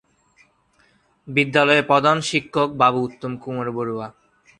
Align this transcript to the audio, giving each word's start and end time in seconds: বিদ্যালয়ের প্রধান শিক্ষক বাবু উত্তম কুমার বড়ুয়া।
বিদ্যালয়ের 1.27 1.87
প্রধান 1.87 2.17
শিক্ষক 2.21 2.69
বাবু 2.73 2.99
উত্তম 3.07 3.31
কুমার 3.37 3.67
বড়ুয়া। 3.71 4.07